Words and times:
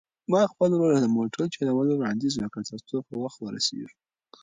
ما 0.31 0.41
خپل 0.51 0.69
ورور 0.73 0.91
ته 0.95 0.99
د 1.01 1.07
موټر 1.17 1.43
چلولو 1.55 1.91
وړاندیز 1.95 2.33
وکړ 2.37 2.61
ترڅو 2.69 2.97
په 3.07 3.13
وخت 3.23 3.39
ورسېږو. 3.41 3.89